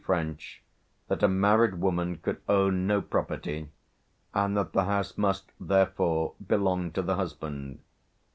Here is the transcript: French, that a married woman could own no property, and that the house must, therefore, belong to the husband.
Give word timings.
French, 0.03 0.63
that 1.09 1.21
a 1.21 1.27
married 1.27 1.75
woman 1.75 2.15
could 2.17 2.41
own 2.49 2.87
no 2.87 2.99
property, 3.03 3.69
and 4.33 4.57
that 4.57 4.73
the 4.73 4.85
house 4.85 5.15
must, 5.15 5.51
therefore, 5.59 6.33
belong 6.47 6.89
to 6.91 7.03
the 7.03 7.17
husband. 7.17 7.77